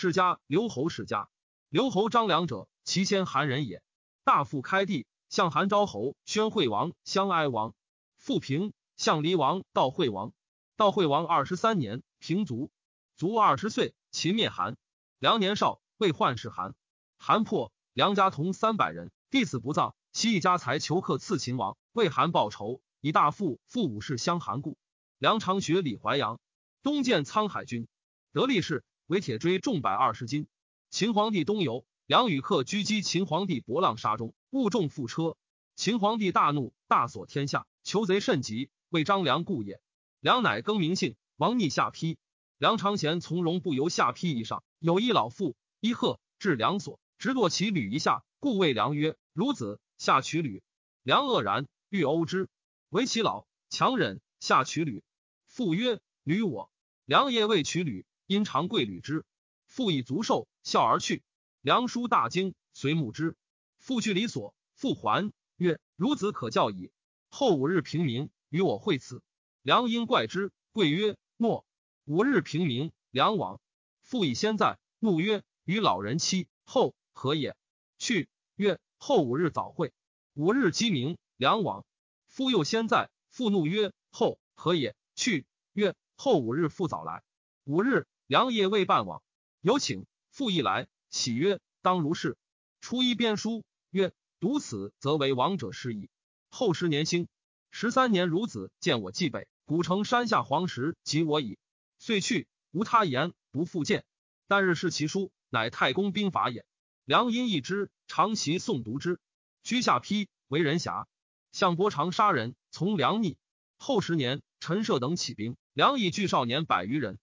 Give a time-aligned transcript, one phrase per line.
[0.00, 1.28] 世家刘侯世家。
[1.68, 3.82] 刘侯张良者，其先韩人也。
[4.24, 7.74] 大父开地，向韩昭侯、宣惠王、相哀王。
[8.16, 10.32] 复平，向黎王、悼惠王。
[10.78, 12.70] 悼惠王二十三年，平卒。
[13.18, 14.78] 卒二十岁，秦灭韩。
[15.18, 16.74] 良年少，为宦世韩。
[17.18, 19.94] 韩破，梁家同三百人，弟子不葬。
[20.12, 24.78] 其一家财求客刺秦王，为韩报仇，以大父父武士相韩故。
[25.18, 26.40] 梁常学李怀阳，
[26.82, 27.86] 东见沧海军，
[28.32, 30.46] 得力士，为铁锥重百二十斤。
[30.88, 35.36] 秦皇帝东游，梁与客狙击秦皇帝博浪沙中，误中覆车。
[35.74, 39.80] 秦皇帝大怒，大锁天下，求贼甚急，为张良故也。
[40.20, 42.18] 梁乃更名姓，王逆下邳。
[42.56, 50.62] 梁长贤从容不由下邳以上，有一老妇，一鹤至梁所，直堕其履一下，故谓梁曰：“孺子。”下取履，
[51.02, 52.48] 梁愕然，欲殴之，
[52.90, 55.02] 为其老，强忍，下取履。
[55.48, 56.70] 父曰：“履我。”
[57.06, 59.24] 梁夜未取履，因长跪履之。
[59.66, 61.24] 父以足受，笑而去。
[61.62, 63.36] 梁叔大惊，随目之。
[63.80, 66.92] 父去离所，复还曰：“孺子可教矣。”
[67.28, 69.20] 后五日平明，与我会此。
[69.62, 71.66] 梁因怪之，跪曰：“诺。”
[72.06, 73.60] 五日平明，梁往。
[74.00, 77.56] 父以先在，怒曰：“与老人妻后何也？”
[77.98, 78.78] 去曰。
[78.96, 79.92] 后五日早会，
[80.34, 81.84] 五日鸡鸣，梁往。
[82.28, 87.24] 夫又先在，父怒曰：“后何也？”去曰：“后五日复早来。”
[87.64, 89.24] 五日，梁夜未半往，
[89.60, 90.06] 有请。
[90.30, 92.38] 父亦来，喜曰：“当如是。”
[92.80, 96.10] 初一编书曰：“读此，则为王者师矣。”
[96.48, 97.26] 后十年兴，
[97.72, 101.58] 十三年孺子见我蓟北，古城山下黄石及我矣。
[101.98, 104.04] 遂去，无他言，不复见。
[104.46, 106.64] 但日视其书，乃太公兵法也。
[107.04, 109.18] 梁因一之，常习诵读之。
[109.64, 111.08] 居下邳，为人侠。
[111.50, 113.36] 项伯常杀人，从梁逆。
[113.76, 117.18] 后十年，陈涉等起兵，梁以聚少年百余人。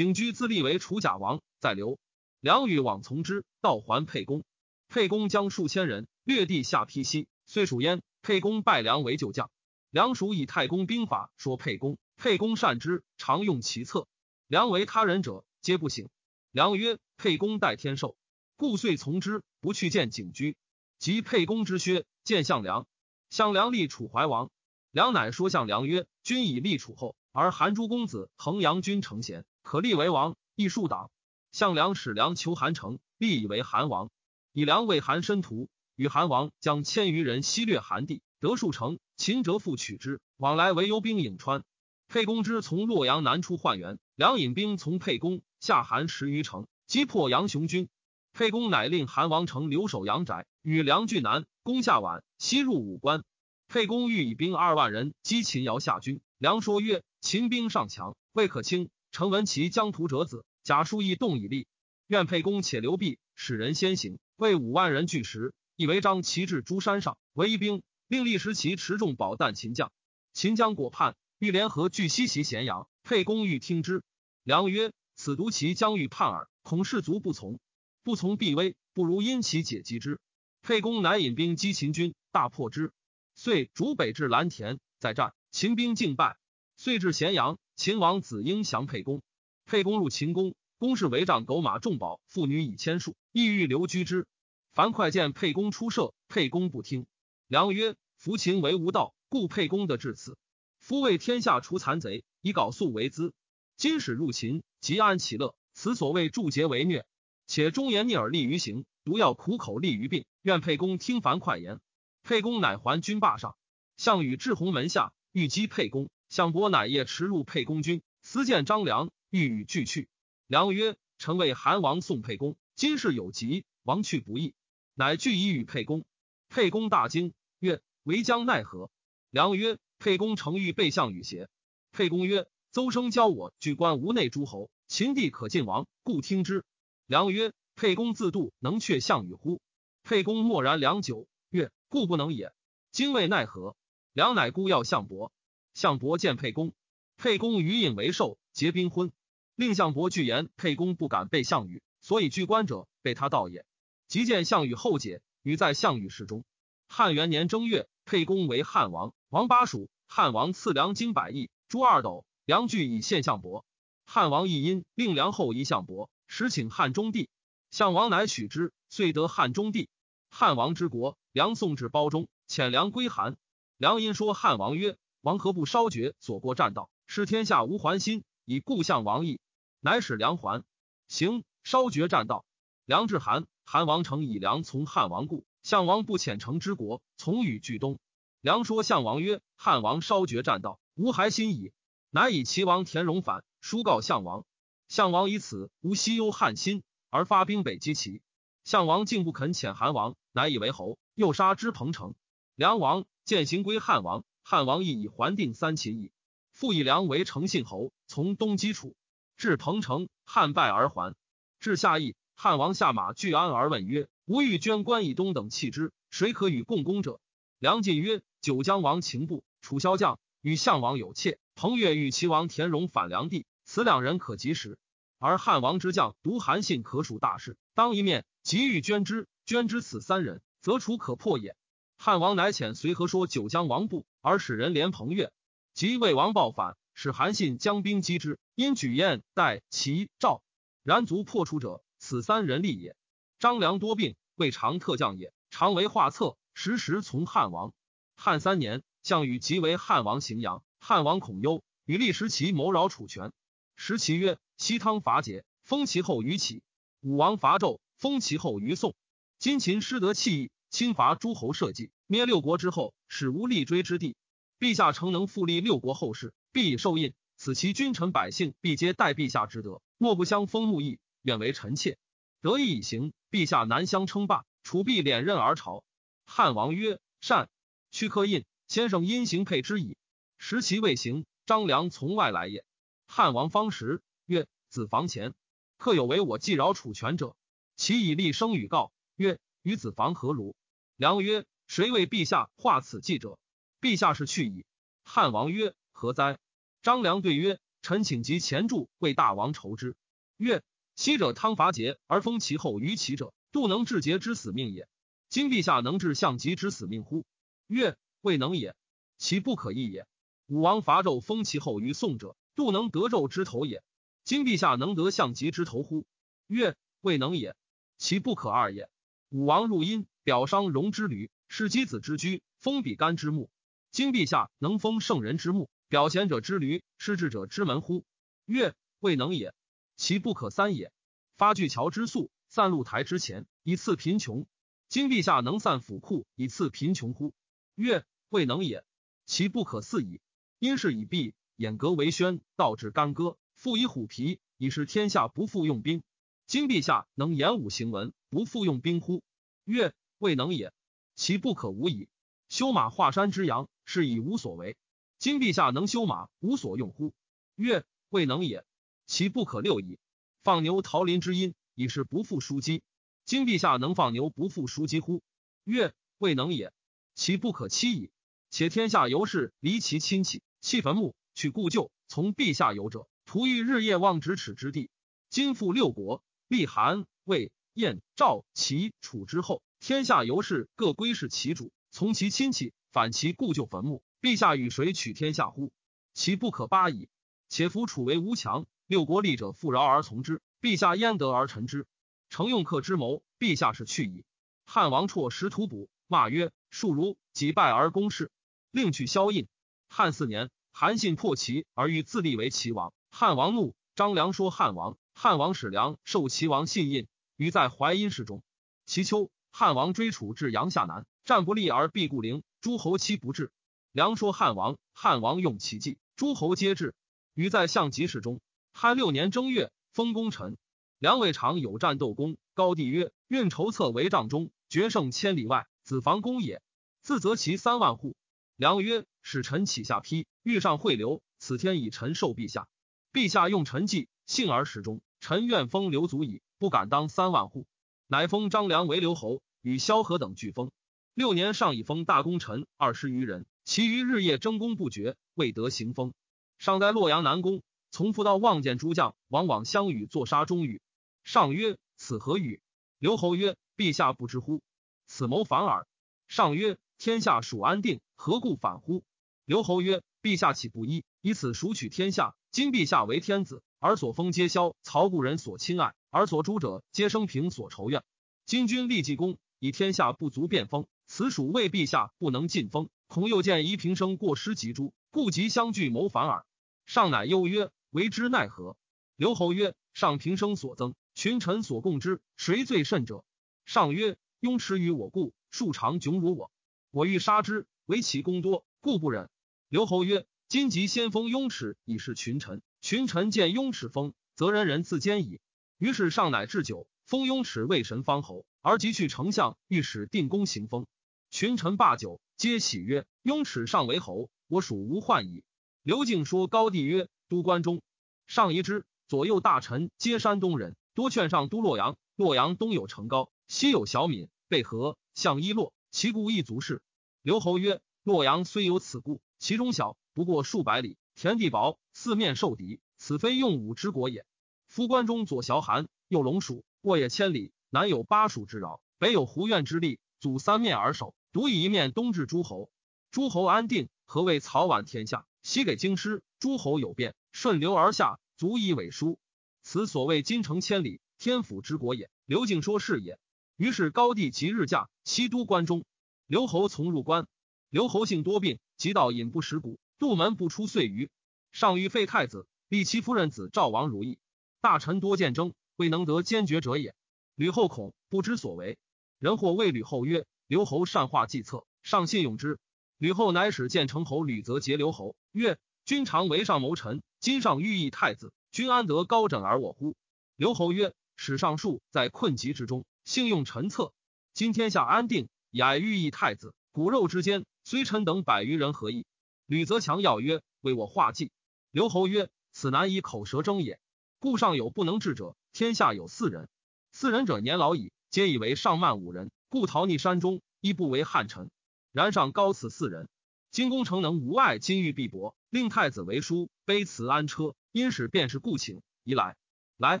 [0.00, 1.98] 景驹自立为楚甲王，在留。
[2.40, 4.44] 梁与往从之，道还沛公。
[4.88, 8.00] 沛公将数千人略地下邳西，遂属焉。
[8.22, 9.50] 沛公拜梁为旧将。
[9.90, 14.08] 梁属以太公兵法说沛公，沛公善之，常用其策。
[14.46, 16.08] 梁为他人者，皆不省。
[16.50, 18.16] 梁曰：“沛公待天寿。”
[18.56, 20.56] 故遂从之，不去见景驹。
[20.98, 22.86] 及沛公之薛，见项梁。
[23.28, 24.50] 项梁立楚怀王。
[24.92, 31.12] 梁乃说项梁曰：“君以立楚后，而韩诸公子衡阳君成贤，可立为王，亦数党。”
[31.52, 34.10] 项梁使梁求韩城，立以为韩王。
[34.52, 38.98] 以梁为韩申屠，与韩王将千余人西掠韩地，得数城。
[39.16, 41.62] 秦折复取之，往来为幽兵颍川。
[42.08, 47.88] 沛公之从洛阳南出换元，梁引兵从沛公下韩十余城，击破杨雄军。
[48.32, 53.22] 沛公乃令韩王城留守阳宅，与梁惧南，攻下宛，西入武关。
[53.68, 58.90] 沛公欲以兵二万人击秦姚下军，梁说曰：“秦兵尚强，未可轻。
[59.12, 61.66] 臣闻其将屠者子，贾叔亦动以立。
[62.06, 69.92] 愿沛公且留璧，使人先行，为五万人拒食，以为张旗至诸山上，为一兵，令立时其持重宝弹秦将。
[70.32, 72.88] 秦将果叛，欲联合拒西袭咸阳。
[73.02, 74.02] 沛公欲听之，
[74.44, 77.58] 良曰：‘此独其将欲叛耳，恐士卒不从。’
[78.02, 80.20] 不从必危，不如因其解击之。
[80.62, 82.92] 沛公乃引兵击秦军，大破之。
[83.34, 86.38] 遂逐北至蓝田，再战，秦兵尽败。
[86.76, 89.22] 遂至咸阳，秦王子婴降沛公。
[89.64, 94.26] 沛公入秦宫，宫室围帐狗马重宝，妇女以千数，意欲留居之。
[94.74, 97.06] 樊哙见沛公出射，沛公不听。
[97.46, 100.36] 良曰：“夫秦为无道，故沛公得至此。
[100.78, 103.32] 夫为天下除残贼，以缟素为资。
[103.78, 105.54] 今使入秦，即安其乐。
[105.72, 107.06] 此所谓助桀为虐。”
[107.48, 110.26] 且忠言逆耳利于行，毒药苦口利于病。
[110.42, 111.80] 愿沛公听樊哙言。
[112.22, 113.56] 沛公乃还军霸上。
[113.96, 116.10] 项羽至鸿门下，欲击沛公。
[116.30, 120.08] 项伯乃夜驰入沛公军，私见张良，欲与俱去。
[120.46, 124.54] 良曰：“臣为韩王送沛公，今事有急，王去不义。”
[124.94, 126.04] 乃拒以与沛公。
[126.48, 128.92] 沛公大惊，曰：“为将奈何？”
[129.30, 131.48] 良曰：“沛公诚欲备项羽邪？”
[131.90, 136.64] 沛公曰：“邹生教我拒关吴内诸侯，秦地可尽王，故听之。”
[137.06, 139.60] 良曰：“沛公自度，能却项羽乎？”
[140.04, 142.52] 沛公默然良久，曰：“故不能也。
[142.92, 143.74] 今谓奈何？”
[144.14, 145.32] 良乃孤要项伯。
[145.74, 146.72] 项伯见沛公，
[147.16, 149.12] 沛公余引为寿，结宾婚，
[149.54, 150.48] 令项伯拒言。
[150.56, 153.64] 沛公不敢背项羽，所以拒关者，被他道也。
[154.08, 156.44] 即见项羽后解，与在项羽室中。
[156.88, 159.88] 汉元年正月，沛公为汉王，王巴蜀。
[160.08, 162.24] 汉王赐良金百亿，朱二斗。
[162.44, 163.64] 梁具以献项伯。
[164.04, 166.10] 汉王亦因令梁后夷项伯。
[166.26, 167.28] 时请汉中帝，
[167.70, 169.88] 项王乃许之，遂得汉中帝。
[170.30, 173.36] 汉王之国，梁宋至包中，遣梁归韩。
[173.76, 179.40] 梁因说汉王曰：“王何不稍绝所过栈道，使天下无还心，以故项王义。”
[179.80, 180.64] 乃使梁还。
[181.08, 182.44] 行稍绝栈道。
[182.84, 187.98] 梁至韩，韩王成以梁从汉王故，项王不遣城之国，从与俱东。
[188.40, 191.72] 梁说项王曰：“汉王稍绝栈道，吾还心矣。”
[192.10, 194.44] 乃以齐王田荣反，书告项王。
[194.88, 198.22] 项王以此无西忧汉心，而发兵北击齐。
[198.64, 202.14] 项王竟不肯遣韩王，乃以为侯，又杀之彭城。
[202.56, 206.10] 梁王见行归汉王，汉王亦以还定三秦邑，
[206.50, 208.96] 复以梁为诚信侯，从东击楚，
[209.36, 211.14] 至彭城，汉败而还。
[211.60, 217.20] 至夏邑，汉王下马拒安而问曰：“吾欲捐关以东等弃之，谁可与共攻者？”
[217.60, 224.80] 梁进曰：“九江王秦布、楚萧将与项王有妾。”彭越与齐王田荣反梁地，此两人可及时。
[225.20, 229.28] 而汉王之将独韩信可属大事，当一面急欲捐之。
[229.46, 231.54] 捐之此三人，则楚可破也。
[232.02, 235.30] 汉王乃遣随和说九江王部，而使人连彭越。
[235.74, 240.42] 及魏王报反，使韩信将兵击之，因举燕、代、齐、赵，
[240.82, 242.96] 然卒破楚者，此三人立也。
[243.38, 247.74] 张良多病，未尝特将也，常为画策，时时从汉王。
[248.16, 250.64] 汉三年，项羽即为汉王荥阳。
[250.78, 253.30] 汉王恐忧，与立时齐谋扰楚权。
[253.76, 256.62] 时齐曰：“西汤伐桀，封其后于齐；
[257.02, 258.94] 武王伐纣，封其后于宋。
[259.38, 264.16] 今秦失得弃义，侵伐诸侯社稷，灭六国之后，使无立锥之地。
[264.60, 267.12] 陛下诚能复立六国后世，必以受印。
[267.36, 271.98] 此其君臣百姓，必皆待陛下之德，莫不相封慕义，愿为臣妾。
[272.40, 275.82] 得意以行，陛下难相称霸，楚必敛刃而朝。”
[276.24, 277.48] 汉王曰：“善。”
[277.90, 279.96] 屈克印，先生因行配之矣。
[280.38, 282.64] 时其未行，张良从外来也。
[283.08, 285.34] 汉王方时曰：“子房前，
[285.78, 287.34] 客有为我既扰楚权者，
[287.74, 290.54] 其以立声与告曰：‘与子房何如？’”
[291.00, 293.38] 良曰：“谁为陛下画此计者？
[293.80, 294.66] 陛下是去矣。”
[295.02, 296.38] 汉王曰：“何哉？”
[296.82, 299.96] 张良对曰：“臣请及前助为大王筹之。”
[300.36, 300.62] 曰
[300.96, 304.88] ：“昔者汤伐桀而封其后于齐者，度能治桀之死命也。
[305.30, 307.24] 今陛下能治项籍之死命乎？”
[307.66, 308.76] 曰：“未能也，
[309.16, 310.06] 其不可易也。”
[310.48, 313.82] 武王伐纣，封其后于宋者，度能得纣之头也。
[314.22, 316.04] 今陛下能得项籍之头乎？
[316.46, 317.56] 曰：未能也。
[317.96, 318.90] 其不可二也。
[319.30, 323.50] 武王入殷，表商容之旅，是箕子之居，封比干之墓。
[323.90, 328.04] 今陛下能封圣人之墓，表贤者之驴，失智者之门乎？
[328.44, 329.54] 曰：未能也。
[329.96, 330.92] 其不可三也。
[331.36, 334.46] 发巨桥之粟，散露台之前，以赐贫穷。
[334.88, 337.32] 今陛下能散府库，以赐贫穷乎？
[337.74, 338.84] 曰：未能也。
[339.24, 340.20] 其不可四矣。
[340.58, 346.02] 因事以弊，掩革为宣，导致干戈，复以虎皮，以示天下不复用兵。
[346.46, 349.22] 今陛下能言武行文，不复用兵乎？
[349.64, 350.72] 曰：未能也。
[351.16, 352.08] 其不可无矣。
[352.50, 354.76] 修马华山之阳，是以无所为。
[355.18, 357.14] 今陛下能修马，无所用乎？
[357.56, 358.64] 曰：未能也。
[359.06, 359.98] 其不可六矣。
[360.42, 362.82] 放牛桃林之阴，以是不复枢机。
[363.24, 365.22] 今陛下能放牛，不复枢机乎？
[365.64, 366.72] 曰：未能也。
[367.14, 368.10] 其不可欺矣。
[368.50, 370.42] 且天下尤是离其亲戚。
[370.60, 374.90] 弃坟墓，取故旧，从陛下游者，徒欲日夜望咫尺之地。
[375.30, 384.02] 今复六国，立韩、魏、燕、赵、齐、楚之后，天下尤是各归是其主，从其亲戚，反其故旧坟墓。
[384.20, 385.72] 陛下与谁取天下乎？
[386.12, 387.08] 其不可八矣。
[387.48, 391.86] 且夫楚为无强，六国立者富饶而从之，陛下焉得而臣之？
[392.28, 394.24] 乘用客之谋，陛下是去矣。
[394.66, 398.30] 汉王辍食土卜，骂曰：“庶如己败而攻势，
[398.70, 399.48] 另取萧印。”
[399.88, 402.92] 汉四年，韩信破齐而欲自立为齐王。
[403.10, 404.98] 汉王怒，张良说汉王。
[405.14, 408.42] 汉王使良受齐王信印，于在淮阴市中。
[408.84, 413.52] 其秋，汉王追楚至阳夏南，战不利而必固陵，诸侯期不至。
[413.92, 416.94] 良说汉王，汉王用其计，诸侯皆至。
[417.34, 418.40] 于在相集市中。
[418.72, 420.56] 汉六年正月，封功臣。
[420.98, 422.36] 梁未尝有战斗功。
[422.54, 426.62] 高帝曰：“运筹策为帐中，决胜千里外，子房公也。
[427.02, 428.14] 自责其三万户。”
[428.56, 431.22] 良曰：“使臣起下邳，欲上会流。
[431.38, 432.68] 此天以臣受陛下。
[433.12, 435.00] 陛下用臣计，幸而始终。
[435.20, 437.66] 臣愿封刘足矣，不敢当三万户。
[438.12, 440.72] 乃封张良为留侯，与萧何等俱封。
[441.14, 446.12] 六年，上以封大功臣二十余人，其余日夜争功不绝，未得行封。
[446.58, 447.62] 上在洛阳南宫，
[447.92, 450.82] 从复到望见诸将，往往相与作杀中语。
[451.22, 452.60] 上曰：此何语？
[452.98, 454.60] 留侯曰：陛下不知乎？
[455.06, 455.86] 此谋反耳。
[456.26, 456.78] 上曰。
[456.98, 459.04] 天下属安定，何故反乎？
[459.46, 462.36] 留侯曰：“陛下岂不依以此赎取天下？
[462.50, 468.04] 今陛下为天子，而所封皆萧曹故人所亲爱，而所诛者皆生平所仇怨。
[468.44, 476.44] 今君立济公，以天下不足变封，此属为陛下不能尽封，恐又见宜平生过失及诛，故即相聚谋反耳。”
[476.84, 478.76] 上乃忧曰：“为之奈何？”
[479.16, 483.24] 刘侯曰：“上平生所增，群臣所共之，谁最甚者？
[483.64, 486.50] 上曰：雍齿与我故，数长窘辱我，
[486.90, 489.30] 我欲杀之，唯其功多，故不忍。
[489.70, 492.60] 刘侯曰：今即先封雍齿，以示群臣。
[492.80, 495.40] 群臣见雍齿封，则人人自坚矣。
[495.76, 500.86] 于是上乃置酒，封雍齿为神方侯，而即去丞相，御史定公行封。
[501.30, 505.44] 群臣罢酒，皆喜曰：雍齿上为侯，我属无患矣。
[505.82, 507.82] 刘敬说高帝曰：都关中，
[508.26, 508.84] 上疑之。
[509.08, 511.96] 左右大臣皆山东人，多劝上都洛阳。
[512.16, 516.82] 洛阳东有成高，西有小敏、背河、向一洛，其故一足是。
[517.22, 524.24] 刘侯曰：洛阳虽有此故，其中小，不过数百里，田地薄，四面受敌，此非用武之国也。
[524.66, 532.70] 夫关中左崤函，右龙蜀，沃野千里，南有巴蜀之饶，北有胡苑之力，阻三面而守，独以一面东至诸侯。
[533.10, 535.26] 诸侯安定，何谓曹宛天下？
[535.42, 539.18] 西给京师，诸侯有变，顺流而下，足以委书。
[539.62, 542.10] 此所谓金城千里，天府之国也。
[542.24, 543.18] 刘敬说是也。
[543.56, 545.84] 于是高帝即日驾西都关中，
[546.26, 547.26] 刘侯从入关。
[547.68, 551.10] 刘侯性多病，急到饮不食谷，杜门不出岁余。
[551.52, 554.18] 上欲废太子，立其夫人子赵王如意。
[554.62, 556.94] 大臣多见争，未能得坚决者也。
[557.34, 558.78] 吕后恐不知所为，
[559.18, 562.58] 人或谓吕后曰：“刘侯善画计策，上信用之。”
[562.96, 569.96] 吕后乃使建成侯吕泽结刘侯曰：“君常为上谋臣，今上欲议太子，君安得高枕而卧乎？”
[570.34, 573.92] 刘侯曰：“史上述在困急之中，幸用臣策。
[574.32, 579.04] 今天下安定，以爱欲议太子，骨肉之间，虽臣等百余人何意？”
[579.50, 581.32] 吕泽强要曰：“为我画计。”
[581.72, 583.80] 刘侯曰：“此难以口舌争也。”
[584.20, 586.48] 故上有不能治者，天下有四人。
[586.92, 591.50] 四人者年老矣，皆以为上慢五人，故逃匿山中，亦不为汉臣。
[591.90, 593.08] 然上高此四人。
[593.50, 597.56] 今功成能无碍金玉璧帛，令太子为书，卑辞安车。
[597.72, 599.36] 因使便是故请，宜来。
[599.76, 600.00] 来，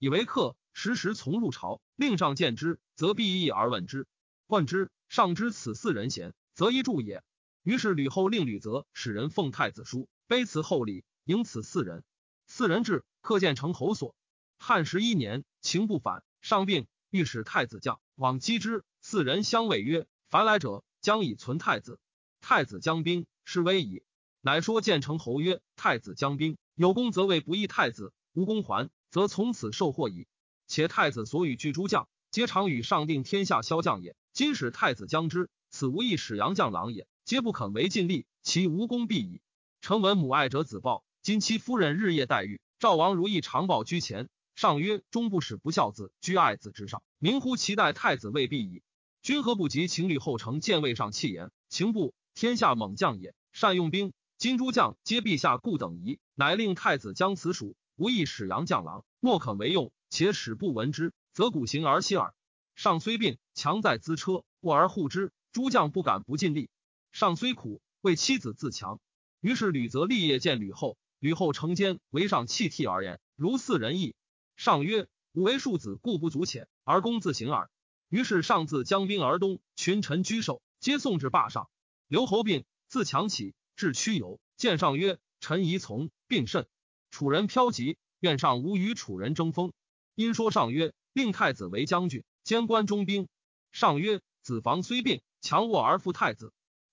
[0.00, 1.80] 以为客，时时从入朝。
[1.94, 4.08] 令上见之，则必议而问之。
[4.48, 7.22] 问之，上知此四人贤，则一助也。
[7.62, 12.04] 于是吕后令吕泽使人奉太子书，卑辞厚礼，迎此四人。
[12.46, 13.04] 四人至。
[13.20, 14.16] 客见成侯所，
[14.58, 18.84] 汉十一年，情不反，上病，欲使太子将，往击之。
[19.00, 22.00] 四人相谓曰：“凡来者，将以存太子。
[22.40, 24.02] 太子将兵，是危矣。”
[24.42, 30.26] 乃说建成侯曰：“太子将兵，有功则为不义太子；无功还，则从此受祸矣。
[30.66, 34.16] 且太子所与巨诸将，皆常与上定天下骁将也。
[34.32, 39.40] 今使太子将之，此无义使杨将郎也，皆不肯为尽力，其无功必矣。
[39.80, 48.82] 臣闻母爱者子报，今妻夫人日夜待遇。”赵王如意长报居前，上曰：“终不使不孝子居爱子之上，明乎其待太子未必矣。
[49.22, 51.52] 君何不及情侣后成见位上弃言？
[51.68, 54.12] 情不天下猛将也，善用兵。
[54.36, 59.92] 今诸将皆陛下故等疑，乃令太子将此属，无意使杨将郎，莫肯为用。
[60.10, 62.34] 且使不闻之，则古行而息耳。
[62.74, 66.68] 上虽病，强在资车，卧而护之，诸将不敢不尽力。
[67.12, 68.98] 上虽苦，为妻子自强。
[69.40, 74.16] 于是吕则立业见吕后。”吕后承奸，为上弃替而言，如似人意。
[74.56, 77.70] 上曰：“吾为庶子，故不足遣，而公自行耳。”
[78.10, 81.70] 于是上自将兵而东，群臣居首，皆送至霸上。
[82.08, 86.66] 刘侯病，自强起，至曲游，见上曰：“臣宜从，病甚。
[87.12, 89.72] 楚人飘疾，愿上无与楚人争锋。”
[90.16, 93.28] 因说上曰：“令太子为将军，兼关中兵。”
[93.70, 96.52] 上曰：“子房虽病，强卧而复太子。”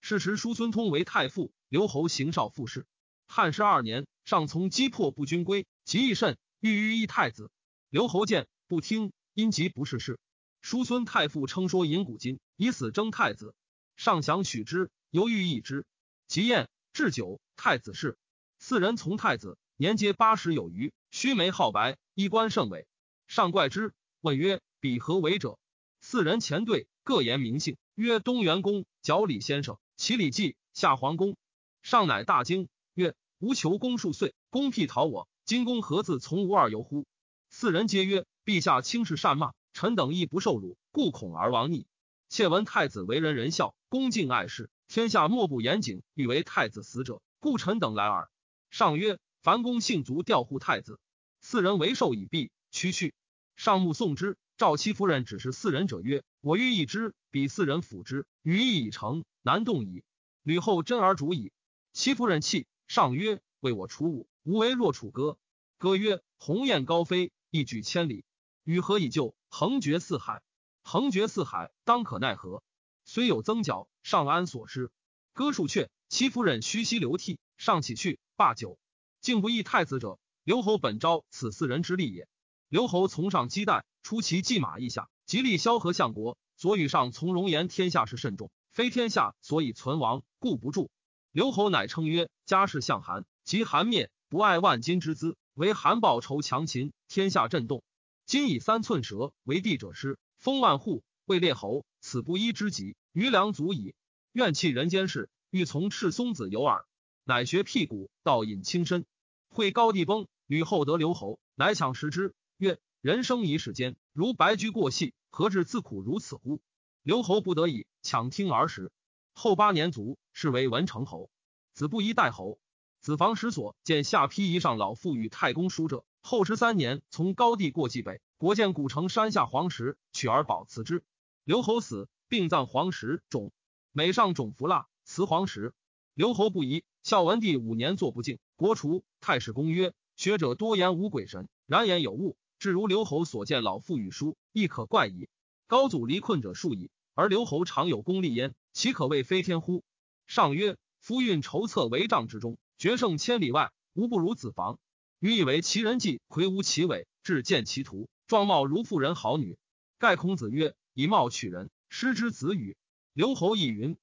[0.09, 2.87] 是时叔孙通为太傅，刘侯行少傅事。
[3.27, 4.07] 汉十二年。
[4.25, 7.51] 上从击破不军归，极易甚，欲欲议太子。
[7.91, 10.19] 刘侯见不听，因即不是事。
[10.61, 13.53] 叔孙太傅称说引古今，以死争太子。
[13.97, 15.85] 上想许之，犹豫议之。
[16.27, 18.17] 及宴置酒，太子侍。
[18.57, 22.87] 四人从太子，年皆八十有余，须眉皓白，衣冠甚伟。
[23.27, 25.59] 上怪之，问曰：“彼何为者？”
[26.01, 31.35] 四人前对，各言名姓，曰：“东元公，角李先生，齐礼记，下皇公。”
[31.83, 33.15] 上乃大惊，曰。
[33.39, 35.27] 吾求公数岁，公辟讨我。
[35.43, 37.05] 今公何自从吾二游乎？
[37.49, 41.85] 四人皆曰：“陛下轻视善骂，臣等亦不受辱，故恐而亡逆。
[42.29, 48.29] 窃闻太子为人仁孝，恭敬爱事，天下莫不严谨，欲为太子死者，故臣等来耳。”
[48.71, 50.97] 上曰：“凡公信足调护太子。”
[51.41, 53.13] 四人为寿已毕，屈去。
[53.57, 54.37] 上目送之。
[54.59, 60.03] 赵戚夫人只是四人者曰：“我欲一之，彼四人辅之，羽翼已成，难动矣。
[60.43, 61.53] 吕后真而主矣。”
[61.93, 62.67] 戚夫人泣。
[62.85, 65.37] 上曰：“为我楚武，无为若楚歌。”
[65.79, 68.25] 歌曰：“鸿雁高飞，一举千里；
[68.65, 69.33] 与何以就？
[69.47, 70.41] 横绝四海，
[70.81, 72.61] 横绝四海，当可奈何？
[73.05, 74.91] 虽有增角，上安所失？”
[75.31, 77.39] 歌数阙，戚夫人虚膝流涕。
[77.55, 78.77] 上起去，罢酒。
[79.21, 82.27] 敬不义太子者，刘侯本招此四人之力也。
[82.67, 86.37] 刘侯从上击代，出其骑马一下，极力萧何相国。
[86.57, 90.91] 左与上从容言天下事甚重，非天下所以存亡，故不住。
[91.31, 97.81] 刘侯乃称曰：家事相韩，及韩灭，不爱万金之资，为韩报仇强秦，天下震动。
[98.25, 103.95] 今以三寸舌为帝者师，封万户，位列侯，此不一之极，余良足矣。
[104.33, 106.85] 愿弃人间事，欲从赤松子游耳。
[107.23, 109.05] 乃学辟谷，道隐轻身。
[109.47, 116.59] 会高帝崩，吕后得刘侯，乃抢食之，曰：人生一世间，如白驹过隙，何至自苦如此乎？
[117.01, 118.91] 刘侯不得已，抢听而食。
[119.33, 121.29] 后八年卒，是为文成侯。
[121.71, 122.59] 子不宜代侯。
[122.99, 126.03] 子房石所见下邳仪上老父与太公书者。
[126.19, 131.05] 后十三年，从高地过冀北，国见古城山下黄石，取而保辞之。
[131.45, 133.53] 刘侯死，并葬黄石冢。
[133.93, 135.73] 每上冢服蜡，辞黄石。
[136.13, 136.83] 刘侯不疑。
[137.03, 139.05] 孝文帝五年，坐不敬，国除。
[139.21, 142.35] 太史公曰：学者多言无鬼神，然言有物。
[142.59, 145.29] 至如刘侯所见老妇与书，亦可怪矣。
[145.65, 149.85] 高祖离困者数矣，而刘侯常有功立焉，岂可谓非天乎？
[150.27, 154.77] 上曰：夫运筹策帷帐之中，决胜千里外，无不如子房。
[155.19, 159.57] 予以为其人计魁梧其伟，志见其图，状貌如妇人好女。
[159.97, 162.75] 盖孔子曰：以貌取人，失之子语。
[163.13, 163.97] 刘侯亦云：